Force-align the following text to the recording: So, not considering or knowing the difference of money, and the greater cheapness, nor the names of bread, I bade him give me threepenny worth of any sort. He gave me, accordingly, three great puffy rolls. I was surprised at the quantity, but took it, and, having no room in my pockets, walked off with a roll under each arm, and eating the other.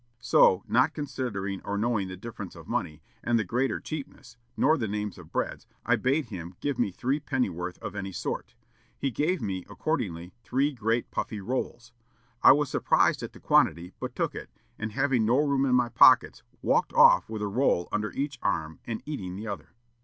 So, 0.19 0.63
not 0.67 0.95
considering 0.95 1.61
or 1.63 1.77
knowing 1.77 2.07
the 2.07 2.17
difference 2.17 2.55
of 2.55 2.67
money, 2.67 3.03
and 3.23 3.37
the 3.37 3.43
greater 3.43 3.79
cheapness, 3.79 4.35
nor 4.57 4.75
the 4.75 4.87
names 4.87 5.19
of 5.19 5.31
bread, 5.31 5.63
I 5.85 5.95
bade 5.95 6.29
him 6.29 6.55
give 6.59 6.79
me 6.79 6.89
threepenny 6.91 7.51
worth 7.51 7.77
of 7.83 7.93
any 7.95 8.11
sort. 8.11 8.55
He 8.97 9.11
gave 9.11 9.43
me, 9.43 9.63
accordingly, 9.69 10.33
three 10.43 10.71
great 10.73 11.11
puffy 11.11 11.39
rolls. 11.39 11.91
I 12.41 12.51
was 12.51 12.67
surprised 12.67 13.21
at 13.21 13.33
the 13.33 13.39
quantity, 13.39 13.93
but 13.99 14.15
took 14.15 14.33
it, 14.33 14.49
and, 14.79 14.93
having 14.93 15.23
no 15.23 15.37
room 15.37 15.67
in 15.67 15.75
my 15.75 15.89
pockets, 15.89 16.41
walked 16.63 16.93
off 16.93 17.29
with 17.29 17.43
a 17.43 17.47
roll 17.47 17.87
under 17.91 18.11
each 18.13 18.39
arm, 18.41 18.79
and 18.87 19.03
eating 19.05 19.35
the 19.35 19.45
other. 19.45 19.69